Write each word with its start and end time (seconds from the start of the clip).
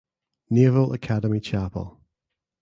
Naval 0.49 0.93
Academy 0.95 1.39
Chapel. 1.39 2.01